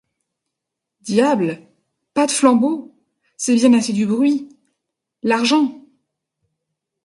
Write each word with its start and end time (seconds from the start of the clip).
Diable! 1.01 1.61
pas 2.15 2.25
de 2.25 2.31
flambeau! 2.31 2.97
c’est 3.37 3.53
bien 3.53 3.71
assez 3.73 3.93
du 3.93 4.07
bruit!— 4.07 4.49
L’argent! 5.21 5.85